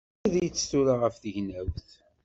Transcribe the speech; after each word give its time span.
Err-itt 0.25 0.67
tura 0.69 0.95
ɣef 0.95 1.15
tegnawt! 1.23 1.87